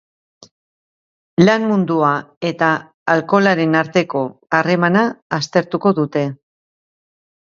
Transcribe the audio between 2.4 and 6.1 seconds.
eta alkoholaren arteko harremana aztertu